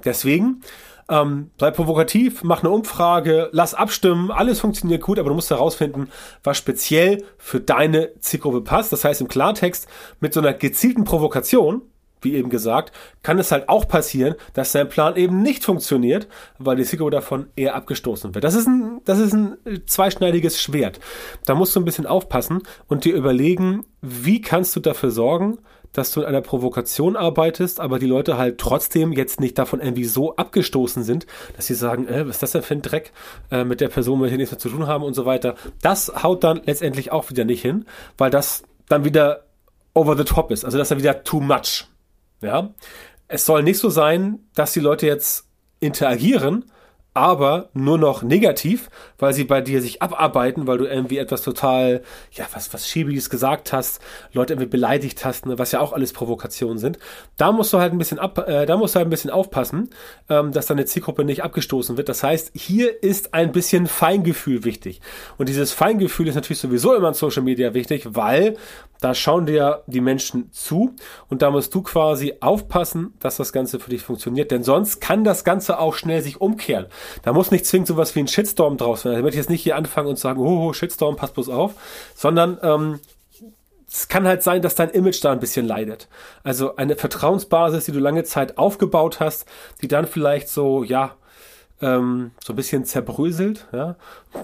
Deswegen 0.03 0.63
ähm, 1.09 1.51
bleib 1.57 1.77
provokativ, 1.77 2.43
mach 2.43 2.59
eine 2.59 2.69
Umfrage, 2.69 3.47
lass 3.53 3.73
abstimmen, 3.73 4.31
alles 4.31 4.59
funktioniert 4.59 5.01
gut, 5.01 5.17
aber 5.17 5.29
du 5.29 5.35
musst 5.35 5.49
herausfinden, 5.49 6.09
was 6.43 6.57
speziell 6.57 7.23
für 7.37 7.61
deine 7.61 8.09
Zielgruppe 8.19 8.59
passt. 8.59 8.91
Das 8.91 9.05
heißt 9.05 9.21
im 9.21 9.29
Klartext 9.29 9.87
mit 10.19 10.33
so 10.33 10.41
einer 10.41 10.53
gezielten 10.53 11.05
Provokation 11.05 11.83
wie 12.21 12.35
eben 12.35 12.49
gesagt, 12.49 12.91
kann 13.23 13.39
es 13.39 13.51
halt 13.51 13.69
auch 13.69 13.87
passieren, 13.87 14.35
dass 14.53 14.71
dein 14.71 14.89
Plan 14.89 15.15
eben 15.15 15.41
nicht 15.41 15.63
funktioniert, 15.63 16.27
weil 16.57 16.77
die 16.77 16.83
Zielgruppe 16.83 17.11
davon 17.11 17.47
eher 17.55 17.75
abgestoßen 17.75 18.33
wird. 18.33 18.43
Das 18.43 18.55
ist 18.55 18.67
ein, 18.67 19.01
das 19.05 19.19
ist 19.19 19.33
ein 19.33 19.57
zweischneidiges 19.85 20.61
Schwert. 20.61 20.99
Da 21.45 21.55
musst 21.55 21.75
du 21.75 21.79
ein 21.79 21.85
bisschen 21.85 22.05
aufpassen 22.05 22.63
und 22.87 23.05
dir 23.05 23.15
überlegen, 23.15 23.85
wie 24.01 24.41
kannst 24.41 24.75
du 24.75 24.79
dafür 24.79 25.11
sorgen, 25.11 25.59
dass 25.93 26.11
du 26.11 26.21
in 26.21 26.27
einer 26.27 26.41
Provokation 26.41 27.15
arbeitest, 27.15 27.79
aber 27.79 27.99
die 27.99 28.05
Leute 28.05 28.37
halt 28.37 28.57
trotzdem 28.57 29.11
jetzt 29.11 29.39
nicht 29.39 29.57
davon 29.57 29.81
irgendwie 29.81 30.05
so 30.05 30.35
abgestoßen 30.35 31.03
sind, 31.03 31.27
dass 31.55 31.67
sie 31.67 31.75
sagen, 31.75 32.07
äh, 32.07 32.25
was 32.27 32.37
ist 32.37 32.43
das 32.43 32.51
denn 32.51 32.63
für 32.63 32.75
ein 32.75 32.81
Dreck, 32.81 33.11
äh, 33.51 33.63
mit 33.63 33.81
der 33.81 33.89
Person 33.89 34.21
will 34.21 34.29
ich 34.29 34.37
nichts 34.37 34.51
mehr 34.51 34.59
zu 34.59 34.69
tun 34.69 34.87
haben 34.87 35.03
und 35.03 35.13
so 35.13 35.25
weiter. 35.25 35.55
Das 35.81 36.23
haut 36.23 36.43
dann 36.43 36.61
letztendlich 36.65 37.11
auch 37.11 37.29
wieder 37.29 37.43
nicht 37.43 37.61
hin, 37.61 37.85
weil 38.17 38.31
das 38.31 38.63
dann 38.87 39.03
wieder 39.03 39.43
over 39.93 40.15
the 40.15 40.23
top 40.23 40.51
ist. 40.51 40.63
Also 40.63 40.77
das 40.77 40.85
ist 40.85 40.91
dann 40.91 40.99
wieder 40.99 41.23
too 41.23 41.41
much. 41.41 41.87
Ja, 42.41 42.73
es 43.27 43.45
soll 43.45 43.63
nicht 43.63 43.79
so 43.79 43.89
sein, 43.89 44.39
dass 44.55 44.73
die 44.73 44.79
Leute 44.79 45.05
jetzt 45.05 45.45
interagieren, 45.79 46.71
aber 47.13 47.69
nur 47.73 47.97
noch 47.97 48.23
negativ, 48.23 48.89
weil 49.17 49.33
sie 49.33 49.43
bei 49.43 49.59
dir 49.59 49.81
sich 49.81 50.01
abarbeiten, 50.01 50.65
weil 50.65 50.77
du 50.77 50.85
irgendwie 50.85 51.17
etwas 51.17 51.41
total, 51.41 52.03
ja, 52.31 52.45
was, 52.53 52.73
was 52.73 52.87
Schiebiges 52.87 53.29
gesagt 53.29 53.73
hast, 53.73 54.01
Leute 54.31 54.53
irgendwie 54.53 54.69
beleidigt 54.69 55.25
hast, 55.25 55.45
ne, 55.45 55.59
was 55.59 55.73
ja 55.73 55.81
auch 55.81 55.91
alles 55.91 56.13
Provokationen 56.13 56.77
sind. 56.77 56.99
Da 57.35 57.51
musst 57.51 57.73
du 57.73 57.79
halt 57.79 57.91
ein 57.91 57.97
bisschen 57.97 58.19
ab, 58.19 58.47
äh, 58.47 58.65
da 58.65 58.77
musst 58.77 58.95
du 58.95 58.99
halt 58.99 59.07
ein 59.07 59.11
bisschen 59.11 59.29
aufpassen, 59.29 59.89
ähm, 60.29 60.53
dass 60.53 60.67
deine 60.67 60.85
Zielgruppe 60.85 61.25
nicht 61.25 61.43
abgestoßen 61.43 61.97
wird. 61.97 62.07
Das 62.07 62.23
heißt, 62.23 62.51
hier 62.53 63.03
ist 63.03 63.33
ein 63.33 63.51
bisschen 63.51 63.87
Feingefühl 63.87 64.63
wichtig. 64.63 65.01
Und 65.37 65.49
dieses 65.49 65.73
Feingefühl 65.73 66.29
ist 66.29 66.35
natürlich 66.35 66.59
sowieso 66.59 66.95
immer 66.95 67.09
in 67.09 67.13
Social 67.13 67.43
Media 67.43 67.73
wichtig, 67.73 68.07
weil 68.11 68.55
da 69.01 69.15
schauen 69.15 69.47
dir 69.47 69.81
die 69.87 69.99
Menschen 69.99 70.51
zu 70.51 70.95
und 71.27 71.41
da 71.41 71.49
musst 71.49 71.73
du 71.73 71.81
quasi 71.81 72.35
aufpassen, 72.39 73.15
dass 73.19 73.35
das 73.35 73.51
Ganze 73.51 73.79
für 73.79 73.89
dich 73.89 74.03
funktioniert, 74.03 74.51
denn 74.51 74.63
sonst 74.63 75.01
kann 75.01 75.23
das 75.23 75.43
Ganze 75.43 75.79
auch 75.79 75.95
schnell 75.95 76.21
sich 76.21 76.39
umkehren. 76.39 76.85
Da 77.23 77.33
muss 77.33 77.51
nicht 77.51 77.65
zwingend 77.65 77.87
sowas 77.87 78.15
wie 78.15 78.19
ein 78.19 78.27
Shitstorm 78.27 78.77
draus 78.77 79.05
werden. 79.05 79.15
Da 79.15 79.21
möchte 79.21 79.35
ich 79.35 79.43
jetzt 79.43 79.49
nicht 79.49 79.63
hier 79.63 79.75
anfangen 79.75 80.07
und 80.07 80.19
sagen, 80.19 80.39
oh, 80.39 80.73
Shitstorm, 80.73 81.15
pass 81.15 81.31
bloß 81.31 81.49
auf, 81.49 81.73
sondern 82.15 82.57
ähm, 82.63 82.99
es 83.91 84.07
kann 84.07 84.25
halt 84.25 84.41
sein, 84.41 84.61
dass 84.61 84.75
dein 84.75 84.89
Image 84.89 85.23
da 85.23 85.31
ein 85.31 85.39
bisschen 85.39 85.65
leidet. 85.65 86.07
Also 86.43 86.77
eine 86.77 86.95
Vertrauensbasis, 86.95 87.85
die 87.85 87.91
du 87.91 87.99
lange 87.99 88.23
Zeit 88.23 88.57
aufgebaut 88.57 89.19
hast, 89.19 89.45
die 89.81 89.87
dann 89.87 90.07
vielleicht 90.07 90.47
so, 90.47 90.83
ja, 90.83 91.15
ähm, 91.81 92.31
so 92.43 92.53
ein 92.53 92.55
bisschen 92.55 92.85
zerbröselt, 92.85 93.67
ja, 93.73 93.95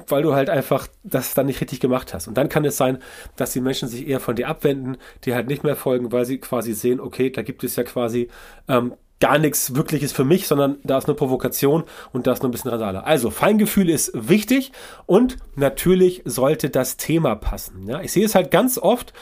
weil 0.08 0.24
du 0.24 0.34
halt 0.34 0.50
einfach 0.50 0.88
das 1.04 1.34
dann 1.34 1.46
nicht 1.46 1.62
richtig 1.62 1.80
gemacht 1.80 2.14
hast. 2.14 2.28
Und 2.28 2.36
dann 2.36 2.50
kann 2.50 2.66
es 2.66 2.78
sein, 2.78 2.98
dass 3.36 3.54
die 3.54 3.62
Menschen 3.62 3.88
sich 3.88 4.08
eher 4.08 4.20
von 4.20 4.36
dir 4.36 4.50
abwenden, 4.50 4.98
die 5.24 5.34
halt 5.34 5.48
nicht 5.48 5.64
mehr 5.64 5.76
folgen, 5.76 6.12
weil 6.12 6.26
sie 6.26 6.40
quasi 6.40 6.74
sehen, 6.74 7.00
okay, 7.00 7.30
da 7.30 7.44
gibt 7.44 7.64
es 7.64 7.76
ja 7.76 7.84
quasi 7.84 8.30
ähm, 8.68 8.94
gar 9.20 9.40
nichts 9.40 9.76
Wirkliches 9.76 10.12
für 10.12 10.24
mich, 10.24 10.48
sondern 10.48 10.78
da 10.84 10.98
ist 10.98 11.06
eine 11.06 11.16
Provokation 11.16 11.84
und 12.12 12.28
da 12.28 12.34
ist 12.34 12.44
nur 12.44 12.50
ein 12.50 12.52
bisschen 12.52 12.72
Radale. 12.72 13.04
Also 13.04 13.32
Feingefühl 13.32 13.90
ist 13.90 14.12
wichtig 14.14 14.72
und 15.06 15.38
natürlich 15.56 16.22
sollte 16.26 16.70
das 16.70 16.98
Thema 16.98 17.36
passen. 17.36 17.88
Ja, 17.88 18.02
ich 18.02 18.12
sehe 18.12 18.26
es 18.26 18.36
halt 18.36 18.52
ganz 18.52 18.78
oft, 18.78 19.14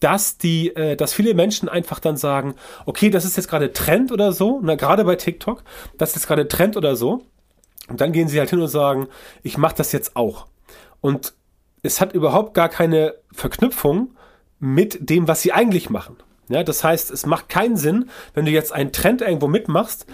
dass 0.00 0.38
die, 0.38 0.74
äh, 0.74 0.96
dass 0.96 1.12
viele 1.12 1.34
Menschen 1.34 1.68
einfach 1.68 2.00
dann 2.00 2.16
sagen, 2.16 2.54
okay, 2.86 3.10
das 3.10 3.24
ist 3.24 3.36
jetzt 3.36 3.48
gerade 3.48 3.72
Trend 3.72 4.10
oder 4.10 4.32
so, 4.32 4.58
na 4.62 4.74
gerade 4.74 5.04
bei 5.04 5.16
TikTok, 5.16 5.62
das 5.98 6.10
ist 6.10 6.16
jetzt 6.16 6.26
gerade 6.26 6.48
Trend 6.48 6.76
oder 6.76 6.96
so. 6.96 7.24
Und 7.88 8.00
dann 8.00 8.12
gehen 8.12 8.28
sie 8.28 8.38
halt 8.38 8.50
hin 8.50 8.60
und 8.60 8.68
sagen, 8.68 9.08
ich 9.42 9.58
mache 9.58 9.74
das 9.76 9.92
jetzt 9.92 10.16
auch. 10.16 10.46
Und 11.00 11.34
es 11.82 12.00
hat 12.00 12.14
überhaupt 12.14 12.54
gar 12.54 12.68
keine 12.68 13.14
Verknüpfung 13.32 14.16
mit 14.58 15.10
dem, 15.10 15.28
was 15.28 15.42
sie 15.42 15.52
eigentlich 15.52 15.90
machen. 15.90 16.16
Ja, 16.48 16.62
das 16.62 16.84
heißt, 16.84 17.10
es 17.10 17.26
macht 17.26 17.48
keinen 17.48 17.76
Sinn, 17.76 18.10
wenn 18.34 18.44
du 18.44 18.50
jetzt 18.50 18.72
einen 18.72 18.92
Trend 18.92 19.22
irgendwo 19.22 19.48
mitmachst, 19.48 20.06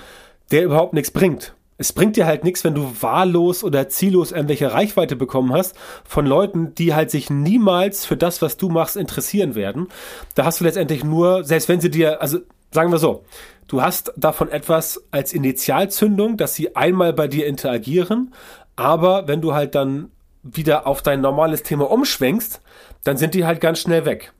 der 0.51 0.65
überhaupt 0.65 0.95
nichts 0.95 1.11
bringt. 1.11 1.55
Es 1.81 1.93
bringt 1.93 2.17
dir 2.17 2.27
halt 2.27 2.43
nichts, 2.43 2.65
wenn 2.65 2.75
du 2.75 2.91
wahllos 3.01 3.63
oder 3.63 3.89
ziellos 3.89 4.33
irgendwelche 4.33 4.73
Reichweite 4.73 5.15
bekommen 5.15 5.53
hast 5.53 5.77
von 6.05 6.27
Leuten, 6.27 6.75
die 6.75 6.93
halt 6.93 7.11
sich 7.11 7.31
niemals 7.31 8.05
für 8.05 8.17
das, 8.17 8.43
was 8.43 8.57
du 8.57 8.69
machst, 8.69 8.97
interessieren 8.97 9.55
werden. 9.55 9.87
Da 10.35 10.45
hast 10.45 10.61
du 10.61 10.65
letztendlich 10.65 11.05
nur, 11.05 11.45
selbst 11.45 11.69
wenn 11.69 11.81
sie 11.81 11.91
dir, 11.91 12.21
also 12.21 12.41
sagen 12.73 12.91
wir 12.91 12.99
so, 12.99 13.25
du 13.69 13.81
hast 13.81 14.13
davon 14.17 14.51
etwas 14.51 15.05
als 15.13 15.33
Initialzündung, 15.33 16.37
dass 16.37 16.57
sie 16.57 16.75
einmal 16.75 17.13
bei 17.13 17.29
dir 17.29 17.47
interagieren, 17.47 18.35
aber 18.75 19.29
wenn 19.29 19.41
du 19.41 19.55
halt 19.55 19.77
dann 19.77 20.11
wieder 20.43 20.87
auf 20.87 21.03
dein 21.03 21.21
normales 21.21 21.63
Thema 21.63 21.91
umschwenkst, 21.91 22.61
dann 23.05 23.17
sind 23.17 23.35
die 23.35 23.45
halt 23.45 23.61
ganz 23.61 23.81
schnell 23.81 24.05
weg. 24.05 24.33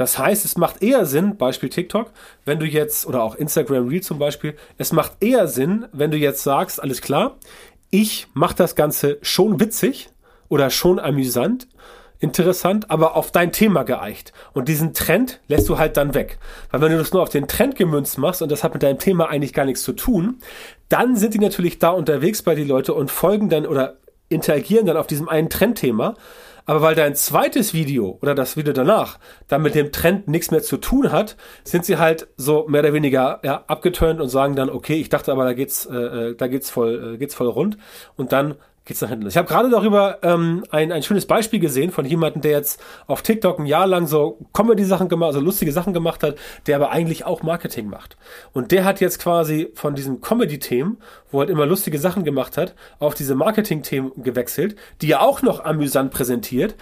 Das 0.00 0.16
heißt, 0.16 0.46
es 0.46 0.56
macht 0.56 0.82
eher 0.82 1.04
Sinn, 1.04 1.36
Beispiel 1.36 1.68
TikTok, 1.68 2.10
wenn 2.46 2.58
du 2.58 2.64
jetzt, 2.64 3.04
oder 3.04 3.22
auch 3.22 3.34
Instagram 3.34 3.86
Reel 3.86 4.00
zum 4.00 4.18
Beispiel, 4.18 4.56
es 4.78 4.92
macht 4.92 5.12
eher 5.20 5.46
Sinn, 5.46 5.88
wenn 5.92 6.10
du 6.10 6.16
jetzt 6.16 6.42
sagst, 6.42 6.82
alles 6.82 7.02
klar, 7.02 7.36
ich 7.90 8.26
mache 8.32 8.54
das 8.54 8.74
Ganze 8.76 9.18
schon 9.20 9.60
witzig 9.60 10.08
oder 10.48 10.70
schon 10.70 10.98
amüsant 10.98 11.68
interessant, 12.18 12.90
aber 12.90 13.14
auf 13.14 13.30
dein 13.30 13.52
Thema 13.52 13.82
geeicht. 13.82 14.32
Und 14.54 14.68
diesen 14.68 14.94
Trend 14.94 15.40
lässt 15.48 15.68
du 15.68 15.76
halt 15.76 15.98
dann 15.98 16.14
weg. 16.14 16.38
Weil 16.70 16.80
wenn 16.80 16.92
du 16.92 16.98
das 16.98 17.12
nur 17.12 17.22
auf 17.22 17.28
den 17.28 17.46
Trend 17.46 17.76
gemünzt 17.76 18.16
machst 18.16 18.40
und 18.40 18.50
das 18.50 18.64
hat 18.64 18.72
mit 18.72 18.82
deinem 18.82 18.98
Thema 18.98 19.28
eigentlich 19.28 19.52
gar 19.52 19.66
nichts 19.66 19.82
zu 19.82 19.92
tun, 19.92 20.38
dann 20.88 21.16
sind 21.16 21.34
die 21.34 21.38
natürlich 21.38 21.78
da 21.78 21.90
unterwegs 21.90 22.42
bei 22.42 22.54
die 22.54 22.64
Leute 22.64 22.94
und 22.94 23.10
folgen 23.10 23.50
dann 23.50 23.66
oder 23.66 23.96
interagieren 24.30 24.86
dann 24.86 24.96
auf 24.96 25.06
diesem 25.06 25.28
einen 25.28 25.50
Trendthema. 25.50 26.14
Aber 26.64 26.82
weil 26.82 26.94
dein 26.94 27.14
zweites 27.14 27.74
Video 27.74 28.18
oder 28.20 28.34
das 28.34 28.56
Video 28.56 28.72
danach 28.72 29.18
dann 29.48 29.62
mit 29.62 29.74
dem 29.74 29.92
Trend 29.92 30.28
nichts 30.28 30.50
mehr 30.50 30.62
zu 30.62 30.76
tun 30.76 31.12
hat, 31.12 31.36
sind 31.64 31.84
sie 31.84 31.98
halt 31.98 32.28
so 32.36 32.66
mehr 32.68 32.80
oder 32.80 32.92
weniger 32.92 33.40
ja, 33.42 33.64
abgeturnt 33.66 34.20
und 34.20 34.28
sagen 34.28 34.56
dann, 34.56 34.70
okay, 34.70 34.94
ich 34.94 35.08
dachte 35.08 35.32
aber, 35.32 35.44
da 35.44 35.52
geht's, 35.52 35.86
äh, 35.86 35.96
äh 35.96 36.34
da 36.34 36.48
geht's 36.48 36.70
voll, 36.70 37.14
äh, 37.14 37.18
geht's 37.18 37.34
voll 37.34 37.48
rund. 37.48 37.78
Und 38.16 38.32
dann 38.32 38.56
geht's 38.84 39.00
nach 39.00 39.08
hinten 39.08 39.24
los. 39.24 39.34
Ich 39.34 39.36
habe 39.36 39.48
gerade 39.48 39.70
darüber 39.70 40.18
ähm, 40.22 40.64
ein, 40.70 40.90
ein 40.90 41.02
schönes 41.02 41.26
Beispiel 41.26 41.60
gesehen 41.60 41.90
von 41.90 42.04
jemandem, 42.04 42.42
der 42.42 42.52
jetzt 42.52 42.82
auf 43.06 43.22
TikTok 43.22 43.58
ein 43.58 43.66
Jahr 43.66 43.86
lang 43.86 44.06
so 44.06 44.38
Comedy-Sachen 44.52 45.08
gemacht, 45.08 45.28
also 45.28 45.40
lustige 45.40 45.72
Sachen 45.72 45.92
gemacht 45.92 46.22
hat, 46.22 46.36
der 46.66 46.76
aber 46.76 46.90
eigentlich 46.90 47.24
auch 47.24 47.42
Marketing 47.42 47.88
macht. 47.88 48.16
Und 48.52 48.72
der 48.72 48.84
hat 48.84 49.00
jetzt 49.00 49.18
quasi 49.18 49.70
von 49.74 49.94
diesem 49.94 50.20
Comedy-Themen, 50.20 50.98
wo 51.30 51.38
er 51.38 51.40
halt 51.40 51.50
immer 51.50 51.66
lustige 51.66 51.98
Sachen 51.98 52.24
gemacht 52.24 52.56
hat, 52.56 52.74
auf 52.98 53.14
diese 53.14 53.34
Marketing-Themen 53.34 54.12
gewechselt, 54.22 54.76
die 55.02 55.12
er 55.12 55.22
auch 55.22 55.42
noch 55.42 55.64
amüsant 55.64 56.10
präsentiert 56.10 56.74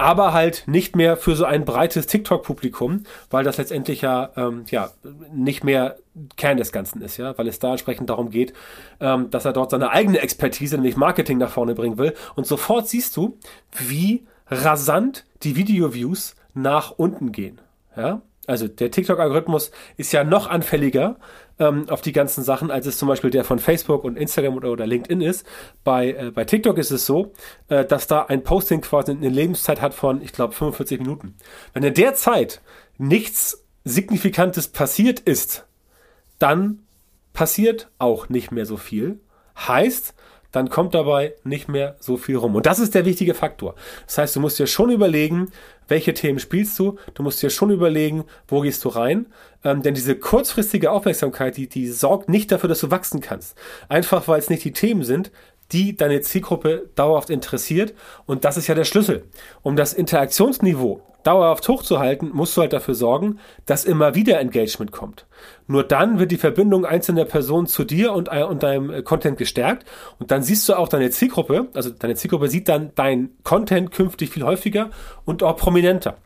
aber 0.00 0.32
halt 0.32 0.64
nicht 0.66 0.96
mehr 0.96 1.16
für 1.16 1.36
so 1.36 1.44
ein 1.44 1.64
breites 1.64 2.06
TikTok-Publikum, 2.06 3.04
weil 3.30 3.44
das 3.44 3.58
letztendlich 3.58 4.00
ja, 4.00 4.30
ähm, 4.36 4.64
ja 4.70 4.90
nicht 5.32 5.64
mehr 5.64 5.96
Kern 6.36 6.56
des 6.56 6.72
Ganzen 6.72 7.02
ist, 7.02 7.16
ja, 7.16 7.36
weil 7.38 7.48
es 7.48 7.58
da 7.58 7.72
entsprechend 7.72 8.10
darum 8.10 8.30
geht, 8.30 8.52
ähm, 9.00 9.30
dass 9.30 9.44
er 9.44 9.52
dort 9.52 9.70
seine 9.70 9.90
eigene 9.90 10.18
Expertise, 10.20 10.76
nämlich 10.76 10.96
Marketing, 10.96 11.38
nach 11.38 11.50
vorne 11.50 11.74
bringen 11.74 11.98
will. 11.98 12.14
Und 12.34 12.46
sofort 12.46 12.88
siehst 12.88 13.16
du, 13.16 13.38
wie 13.72 14.26
rasant 14.48 15.24
die 15.42 15.56
Video-Views 15.56 16.34
nach 16.54 16.92
unten 16.92 17.32
gehen. 17.32 17.60
Ja, 17.96 18.22
also 18.46 18.68
der 18.68 18.90
TikTok-Algorithmus 18.90 19.70
ist 19.96 20.12
ja 20.12 20.24
noch 20.24 20.48
anfälliger 20.48 21.16
ähm, 21.60 21.88
auf 21.88 22.00
die 22.00 22.12
ganzen 22.12 22.42
Sachen, 22.42 22.70
als 22.70 22.86
es 22.86 22.98
zum 22.98 23.06
Beispiel 23.06 23.30
der 23.30 23.44
von 23.44 23.60
Facebook 23.60 24.02
und 24.02 24.16
Instagram 24.16 24.56
oder, 24.56 24.72
oder 24.72 24.86
LinkedIn 24.86 25.20
ist. 25.20 25.46
Bei, 25.84 26.12
äh, 26.12 26.30
bei 26.32 26.44
TikTok 26.44 26.78
ist 26.78 26.90
es 26.90 27.06
so, 27.06 27.32
äh, 27.68 27.84
dass 27.84 28.08
da 28.08 28.24
ein 28.24 28.42
Posting 28.42 28.80
quasi 28.80 29.12
eine 29.12 29.28
Lebenszeit 29.28 29.80
hat 29.80 29.94
von, 29.94 30.22
ich 30.22 30.32
glaube, 30.32 30.54
45 30.54 31.00
Minuten. 31.00 31.36
Wenn 31.72 31.84
in 31.84 31.94
der 31.94 32.14
Zeit 32.14 32.60
nichts 32.98 33.64
Signifikantes 33.84 34.68
passiert 34.68 35.20
ist, 35.20 35.66
dann 36.38 36.80
passiert 37.32 37.90
auch 37.98 38.28
nicht 38.28 38.50
mehr 38.50 38.66
so 38.66 38.76
viel. 38.76 39.20
Heißt, 39.56 40.14
dann 40.52 40.68
kommt 40.68 40.94
dabei 40.94 41.34
nicht 41.44 41.68
mehr 41.68 41.96
so 42.00 42.16
viel 42.16 42.36
rum. 42.36 42.54
Und 42.56 42.66
das 42.66 42.78
ist 42.78 42.94
der 42.94 43.04
wichtige 43.04 43.34
Faktor. 43.34 43.74
Das 44.06 44.18
heißt, 44.18 44.36
du 44.36 44.40
musst 44.40 44.58
dir 44.58 44.66
schon 44.66 44.90
überlegen, 44.90 45.52
welche 45.88 46.14
Themen 46.14 46.38
spielst 46.38 46.78
du. 46.78 46.98
Du 47.14 47.22
musst 47.22 47.42
dir 47.42 47.50
schon 47.50 47.70
überlegen, 47.70 48.24
wo 48.48 48.60
gehst 48.60 48.84
du 48.84 48.88
rein. 48.88 49.26
Ähm, 49.64 49.82
denn 49.82 49.94
diese 49.94 50.16
kurzfristige 50.16 50.90
Aufmerksamkeit, 50.90 51.56
die, 51.56 51.68
die 51.68 51.88
sorgt 51.88 52.28
nicht 52.28 52.50
dafür, 52.50 52.68
dass 52.68 52.80
du 52.80 52.90
wachsen 52.90 53.20
kannst. 53.20 53.56
Einfach 53.88 54.26
weil 54.28 54.38
es 54.38 54.50
nicht 54.50 54.64
die 54.64 54.72
Themen 54.72 55.04
sind, 55.04 55.30
die 55.72 55.96
deine 55.96 56.20
Zielgruppe 56.20 56.88
dauerhaft 56.94 57.30
interessiert. 57.30 57.94
Und 58.26 58.44
das 58.44 58.56
ist 58.56 58.66
ja 58.66 58.74
der 58.74 58.84
Schlüssel. 58.84 59.24
Um 59.62 59.76
das 59.76 59.92
Interaktionsniveau 59.92 61.02
dauerhaft 61.22 61.68
hochzuhalten, 61.68 62.30
musst 62.32 62.56
du 62.56 62.62
halt 62.62 62.72
dafür 62.72 62.94
sorgen, 62.94 63.38
dass 63.66 63.84
immer 63.84 64.14
wieder 64.14 64.40
Engagement 64.40 64.92
kommt. 64.92 65.26
Nur 65.66 65.84
dann 65.84 66.18
wird 66.18 66.30
die 66.30 66.36
Verbindung 66.36 66.84
einzelner 66.84 67.24
Personen 67.24 67.66
zu 67.66 67.84
dir 67.84 68.12
und, 68.12 68.28
äh, 68.30 68.42
und 68.42 68.62
deinem 68.62 68.90
äh, 68.90 69.02
Content 69.02 69.38
gestärkt 69.38 69.86
und 70.18 70.30
dann 70.30 70.42
siehst 70.42 70.68
du 70.68 70.74
auch 70.74 70.88
deine 70.88 71.10
Zielgruppe, 71.10 71.68
also 71.74 71.90
deine 71.90 72.14
Zielgruppe 72.14 72.48
sieht 72.48 72.68
dann 72.68 72.92
dein 72.94 73.30
Content 73.44 73.92
künftig 73.92 74.30
viel 74.30 74.44
häufiger 74.44 74.90
und 75.24 75.42
auch 75.42 75.56
prominenter. 75.56 76.16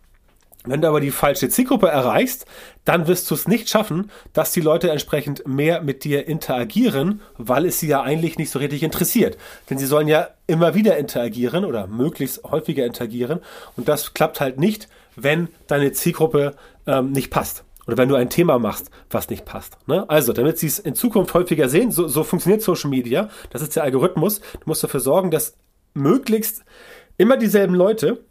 Wenn 0.66 0.80
du 0.80 0.88
aber 0.88 1.00
die 1.00 1.10
falsche 1.10 1.50
Zielgruppe 1.50 1.88
erreichst, 1.88 2.46
dann 2.86 3.06
wirst 3.06 3.30
du 3.30 3.34
es 3.34 3.46
nicht 3.46 3.68
schaffen, 3.68 4.10
dass 4.32 4.52
die 4.52 4.62
Leute 4.62 4.90
entsprechend 4.90 5.46
mehr 5.46 5.82
mit 5.82 6.04
dir 6.04 6.26
interagieren, 6.26 7.20
weil 7.36 7.66
es 7.66 7.80
sie 7.80 7.88
ja 7.88 8.02
eigentlich 8.02 8.38
nicht 8.38 8.50
so 8.50 8.58
richtig 8.58 8.82
interessiert. 8.82 9.36
Denn 9.68 9.76
sie 9.76 9.84
sollen 9.84 10.08
ja 10.08 10.28
immer 10.46 10.74
wieder 10.74 10.96
interagieren 10.96 11.66
oder 11.66 11.86
möglichst 11.86 12.42
häufiger 12.44 12.86
interagieren. 12.86 13.40
Und 13.76 13.88
das 13.88 14.14
klappt 14.14 14.40
halt 14.40 14.58
nicht, 14.58 14.88
wenn 15.16 15.48
deine 15.66 15.92
Zielgruppe 15.92 16.54
ähm, 16.86 17.12
nicht 17.12 17.30
passt. 17.30 17.64
Oder 17.86 17.98
wenn 17.98 18.08
du 18.08 18.14
ein 18.14 18.30
Thema 18.30 18.58
machst, 18.58 18.90
was 19.10 19.28
nicht 19.28 19.44
passt. 19.44 19.76
Ne? 19.86 20.08
Also, 20.08 20.32
damit 20.32 20.58
sie 20.58 20.66
es 20.66 20.78
in 20.78 20.94
Zukunft 20.94 21.34
häufiger 21.34 21.68
sehen, 21.68 21.90
so, 21.90 22.08
so 22.08 22.24
funktioniert 22.24 22.62
Social 22.62 22.88
Media. 22.88 23.28
Das 23.50 23.60
ist 23.60 23.76
der 23.76 23.82
Algorithmus. 23.82 24.40
Du 24.40 24.64
musst 24.64 24.82
dafür 24.82 25.00
sorgen, 25.00 25.30
dass 25.30 25.58
möglichst 25.92 26.64
immer 27.18 27.36
dieselben 27.36 27.74
Leute 27.74 28.24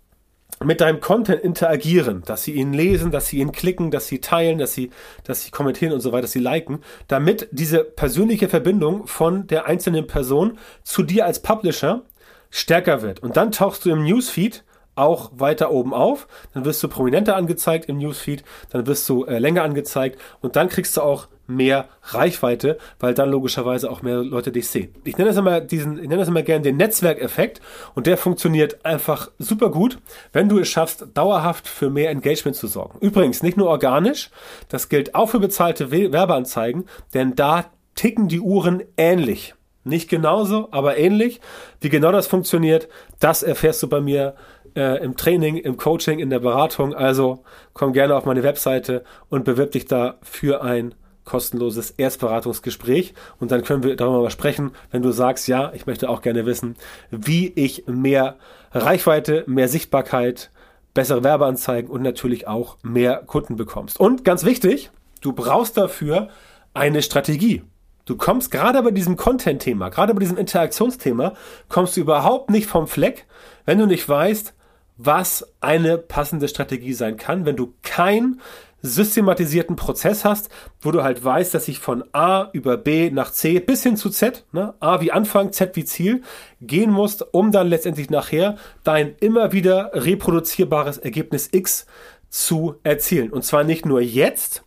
mit 0.63 0.81
deinem 0.81 0.99
Content 0.99 1.41
interagieren, 1.41 2.23
dass 2.25 2.43
sie 2.43 2.53
ihn 2.53 2.73
lesen, 2.73 3.11
dass 3.11 3.27
sie 3.27 3.39
ihn 3.39 3.51
klicken, 3.51 3.91
dass 3.91 4.07
sie 4.07 4.19
teilen, 4.19 4.57
dass 4.57 4.73
sie, 4.73 4.91
dass 5.23 5.43
sie 5.43 5.51
kommentieren 5.51 5.93
und 5.93 5.99
so 5.99 6.11
weiter, 6.11 6.23
dass 6.23 6.31
sie 6.31 6.39
liken, 6.39 6.79
damit 7.07 7.47
diese 7.51 7.83
persönliche 7.83 8.49
Verbindung 8.49 9.07
von 9.07 9.47
der 9.47 9.65
einzelnen 9.65 10.07
Person 10.07 10.57
zu 10.83 11.03
dir 11.03 11.25
als 11.25 11.41
Publisher 11.41 12.03
stärker 12.49 13.01
wird. 13.01 13.21
Und 13.21 13.37
dann 13.37 13.51
tauchst 13.51 13.85
du 13.85 13.89
im 13.89 14.03
Newsfeed 14.03 14.63
auch 14.95 15.31
weiter 15.33 15.71
oben 15.71 15.93
auf, 15.93 16.27
dann 16.53 16.65
wirst 16.65 16.83
du 16.83 16.87
prominenter 16.87 17.35
angezeigt 17.35 17.89
im 17.89 17.97
Newsfeed, 17.97 18.43
dann 18.69 18.85
wirst 18.85 19.09
du 19.09 19.25
äh, 19.25 19.39
länger 19.39 19.63
angezeigt 19.63 20.19
und 20.41 20.55
dann 20.55 20.69
kriegst 20.69 20.95
du 20.97 21.01
auch 21.01 21.27
mehr 21.47 21.89
Reichweite, 22.03 22.77
weil 22.99 23.13
dann 23.13 23.29
logischerweise 23.29 23.91
auch 23.91 24.01
mehr 24.01 24.23
Leute 24.23 24.51
dich 24.51 24.67
sehen. 24.67 24.93
Ich 25.03 25.17
nenne 25.17 25.29
das 25.29 25.37
immer 25.37 25.59
diesen, 25.59 25.97
ich 25.97 26.07
nenne 26.07 26.17
das 26.17 26.27
immer 26.27 26.41
gerne 26.41 26.63
den 26.63 26.77
Netzwerkeffekt 26.77 27.61
und 27.95 28.07
der 28.07 28.17
funktioniert 28.17 28.85
einfach 28.85 29.29
super 29.39 29.69
gut, 29.69 29.99
wenn 30.31 30.49
du 30.49 30.59
es 30.59 30.69
schaffst, 30.69 31.07
dauerhaft 31.13 31.67
für 31.67 31.89
mehr 31.89 32.09
Engagement 32.11 32.55
zu 32.55 32.67
sorgen. 32.67 32.99
Übrigens 32.99 33.43
nicht 33.43 33.57
nur 33.57 33.67
organisch, 33.67 34.29
das 34.69 34.89
gilt 34.89 35.15
auch 35.15 35.29
für 35.29 35.39
bezahlte 35.39 35.91
Werbeanzeigen, 35.91 36.85
denn 37.13 37.35
da 37.35 37.65
ticken 37.95 38.27
die 38.27 38.39
Uhren 38.39 38.83
ähnlich. 38.97 39.53
Nicht 39.85 40.09
genauso, 40.09 40.69
aber 40.71 40.97
ähnlich. 40.97 41.41
Wie 41.81 41.89
genau 41.89 42.13
das 42.13 42.27
funktioniert, 42.27 42.87
das 43.19 43.43
erfährst 43.43 43.83
du 43.83 43.89
bei 43.89 43.99
mir 43.99 44.35
äh, 44.75 45.03
im 45.03 45.17
Training, 45.17 45.57
im 45.57 45.75
Coaching, 45.75 46.19
in 46.19 46.29
der 46.29 46.39
Beratung. 46.39 46.93
Also 46.93 47.43
komm 47.73 47.91
gerne 47.91 48.15
auf 48.15 48.25
meine 48.25 48.43
Webseite 48.43 49.03
und 49.29 49.43
bewirb 49.43 49.71
dich 49.71 49.85
da 49.85 50.17
für 50.21 50.61
ein 50.61 50.95
kostenloses 51.25 51.91
Erstberatungsgespräch 51.91 53.13
und 53.39 53.51
dann 53.51 53.63
können 53.63 53.83
wir 53.83 53.95
darüber 53.95 54.29
sprechen, 54.29 54.71
wenn 54.91 55.01
du 55.01 55.11
sagst, 55.11 55.47
ja, 55.47 55.71
ich 55.73 55.85
möchte 55.85 56.09
auch 56.09 56.21
gerne 56.21 56.45
wissen, 56.45 56.75
wie 57.11 57.47
ich 57.55 57.85
mehr 57.87 58.37
Reichweite, 58.71 59.43
mehr 59.47 59.67
Sichtbarkeit, 59.67 60.51
bessere 60.93 61.23
Werbeanzeigen 61.23 61.89
und 61.89 62.01
natürlich 62.01 62.47
auch 62.47 62.77
mehr 62.83 63.17
Kunden 63.25 63.55
bekommst. 63.55 63.99
Und 63.99 64.23
ganz 64.23 64.45
wichtig, 64.45 64.91
du 65.21 65.33
brauchst 65.33 65.77
dafür 65.77 66.29
eine 66.73 67.01
Strategie. 67.01 67.63
Du 68.05 68.17
kommst 68.17 68.51
gerade 68.51 68.83
bei 68.83 68.91
diesem 68.91 69.15
Content-Thema, 69.15 69.89
gerade 69.89 70.13
bei 70.13 70.19
diesem 70.19 70.37
Interaktionsthema, 70.37 71.33
kommst 71.69 71.95
du 71.95 72.01
überhaupt 72.01 72.49
nicht 72.49 72.67
vom 72.67 72.87
Fleck, 72.87 73.25
wenn 73.65 73.79
du 73.79 73.85
nicht 73.85 74.07
weißt, 74.07 74.53
was 74.97 75.53
eine 75.61 75.97
passende 75.97 76.47
Strategie 76.47 76.93
sein 76.93 77.17
kann, 77.17 77.45
wenn 77.45 77.55
du 77.55 77.73
kein 77.81 78.41
systematisierten 78.83 79.77
Prozess 79.77 80.25
hast, 80.25 80.49
wo 80.81 80.91
du 80.91 81.03
halt 81.03 81.23
weißt, 81.23 81.53
dass 81.53 81.67
ich 81.69 81.79
von 81.79 82.03
A 82.11 82.49
über 82.51 82.77
B 82.77 83.09
nach 83.09 83.31
C 83.31 83.59
bis 83.59 83.81
hin 83.81 83.97
zu 83.97 84.09
Z, 84.09 84.45
ne, 84.51 84.75
A 84.81 85.01
wie 85.01 85.11
Anfang, 85.11 85.53
Z 85.53 85.75
wie 85.75 85.85
Ziel, 85.85 86.21
gehen 86.61 86.91
musst, 86.91 87.25
um 87.33 87.51
dann 87.51 87.69
letztendlich 87.69 88.09
nachher 88.09 88.57
dein 88.83 89.15
immer 89.19 89.53
wieder 89.53 89.91
reproduzierbares 89.93 90.97
Ergebnis 90.97 91.49
X 91.51 91.87
zu 92.29 92.75
erzielen. 92.83 93.31
Und 93.31 93.45
zwar 93.45 93.63
nicht 93.63 93.85
nur 93.85 94.01
jetzt, 94.01 94.63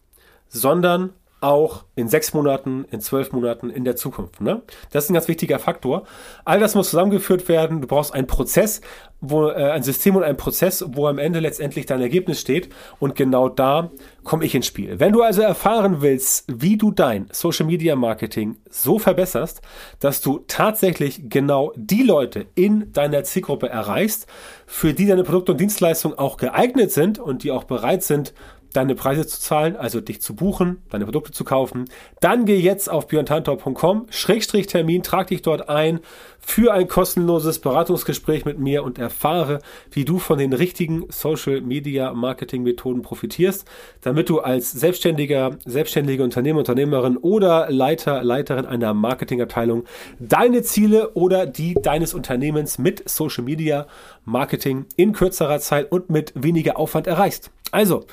sondern 0.49 1.13
auch 1.41 1.85
in 1.95 2.09
sechs 2.09 2.33
Monaten, 2.33 2.87
in 2.91 3.01
zwölf 3.01 3.33
Monaten, 3.33 3.71
in 3.71 3.85
der 3.85 3.97
Zukunft. 3.97 4.41
Ne? 4.41 4.63
Das 4.91 5.05
ist 5.05 5.11
ein 5.11 5.15
ganz 5.15 5.29
wichtiger 5.29 5.59
Faktor. 5.59 6.05
All 6.45 6.59
das 6.61 6.75
muss 6.75 6.91
zusammengeführt 6.91 7.49
werden. 7.49 7.83
Du 7.83 7.87
brauchst 7.87 8.15
einen 8.15 8.27
Prozess, 8.27 8.81
wo 9.21 9.49
äh, 9.49 9.71
ein 9.71 9.83
System 9.83 10.17
und 10.17 10.23
ein 10.23 10.37
Prozess, 10.37 10.85
wo 10.89 11.07
am 11.07 11.19
Ende 11.19 11.41
letztendlich 11.41 11.87
dein 11.87 12.01
Ergebnis 12.01 12.41
steht. 12.41 12.71
Und 12.99 13.17
genau 13.17 13.49
da 13.49 13.91
komme 14.25 14.45
ich 14.45 14.55
ins 14.55 14.67
Spiel. 14.67 14.99
Wenn 14.99 15.13
du 15.13 15.23
also 15.23 15.43
erfahren 15.43 16.01
willst, 16.01 16.45
wie 16.49 16.77
du 16.77 16.91
dein 16.91 17.29
Social 17.33 17.67
Media 17.67 17.97
Marketing 17.97 18.57
so 18.71 18.99
verbesserst, 18.99 19.61
dass 20.01 20.23
du 20.23 20.45
tatsächlich 20.49 21.29
genau 21.29 21.73
die 21.77 22.03
Leute 22.03 22.47
in 22.55 22.93
deiner 22.93 23.25
Zielgruppe 23.25 23.69
erreichst, 23.69 24.27
für 24.67 24.95
die 24.95 25.07
deine 25.07 25.23
Produkte 25.23 25.53
und 25.53 25.61
Dienstleistungen 25.61 26.19
auch 26.19 26.39
geeignet 26.39 26.91
sind 26.93 27.19
und 27.19 27.45
die 27.45 27.53
auch 27.53 27.65
bereit 27.65 28.03
sind, 28.03 28.35
deine 28.77 28.95
Preise 28.95 29.27
zu 29.27 29.41
zahlen, 29.41 29.77
also 29.77 30.01
dich 30.01 30.21
zu 30.21 30.35
buchen, 30.35 30.83
deine 30.91 31.05
Produkte 31.05 31.33
zu 31.33 31.45
kaufen, 31.45 31.87
dann 32.21 32.45
geh 32.45 32.59
jetzt 32.59 32.91
auf 32.91 33.07
björntantor.com, 33.07 34.07
Schrägstrich 34.11 34.67
Termin, 34.67 35.03
trag 35.03 35.29
dich 35.29 35.43
dort 35.43 35.69
ein 35.69 36.01
für 36.47 36.73
ein 36.73 36.87
kostenloses 36.87 37.59
Beratungsgespräch 37.59 38.45
mit 38.45 38.61
mir 38.61 38.85
und 38.85 39.01
erfahre, 39.01 39.59
wie 39.91 40.05
du 40.05 40.21
von 40.21 40.39
den 40.39 40.53
richtigen 40.53 41.05
Social 41.09 41.61
Media 41.61 42.15
Marketing 42.15 42.63
Methoden 42.63 43.03
profitierst, 43.03 43.67
damit 44.03 44.29
du 44.29 44.39
als 44.39 44.71
Selbstständiger, 44.71 45.59
selbstständige 45.65 46.23
Unternehmer, 46.23 46.61
Unternehmerin 46.61 47.17
oder 47.17 47.69
Leiter, 47.71 48.23
Leiterin 48.23 48.65
einer 48.65 48.95
Marketingabteilung 48.95 49.85
deine 50.21 50.63
Ziele 50.63 51.15
oder 51.15 51.47
die 51.47 51.75
deines 51.75 52.15
Unternehmens 52.15 52.79
mit 52.79 53.09
Social 53.09 53.43
Media 53.43 53.89
Marketing 54.25 54.87
in 54.95 55.13
kürzerer 55.13 55.59
Zeit 55.59 55.91
und 55.91 56.11
mit 56.11 56.33
weniger 56.37 56.79
Aufwand 56.79 57.09
erreichst. 57.09 57.51
Also, 57.73 58.07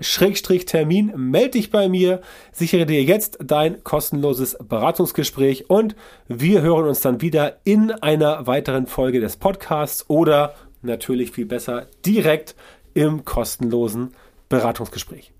Schrägstrich 0.00 0.66
Termin, 0.66 1.12
melde 1.16 1.50
dich 1.50 1.70
bei 1.70 1.88
mir, 1.88 2.20
sichere 2.52 2.84
dir 2.84 3.02
jetzt 3.02 3.38
dein 3.42 3.82
kostenloses 3.84 4.58
Beratungsgespräch 4.68 5.70
und 5.70 5.94
wir 6.26 6.60
hören 6.60 6.86
uns 6.96 7.02
dann 7.02 7.20
wieder 7.20 7.58
in 7.64 7.90
einer 7.90 8.46
weiteren 8.46 8.86
Folge 8.86 9.20
des 9.20 9.36
Podcasts 9.36 10.08
oder 10.08 10.54
natürlich 10.80 11.30
viel 11.30 11.44
besser 11.44 11.88
direkt 12.06 12.54
im 12.94 13.26
kostenlosen 13.26 14.14
Beratungsgespräch. 14.48 15.35